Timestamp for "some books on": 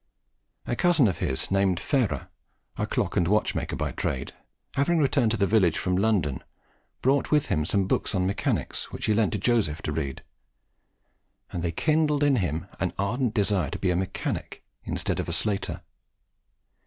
7.65-8.25